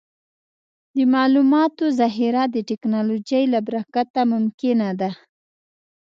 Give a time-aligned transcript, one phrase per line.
[0.95, 5.09] د معلوماتو ذخیره د ټکنالوجۍ له برکته ممکنه ده.